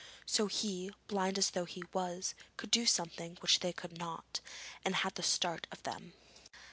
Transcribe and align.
So 0.25 0.47
he, 0.47 0.89
blind 1.07 1.35
though 1.53 1.65
he 1.65 1.83
was, 1.93 2.33
could 2.57 2.71
do 2.71 2.87
something 2.87 3.37
which 3.41 3.59
they 3.59 3.71
could 3.71 3.99
not, 3.99 4.39
and 4.83 4.95
had 4.95 5.13
the 5.13 5.21
start 5.21 5.67
of 5.71 5.83
them! 5.83 6.13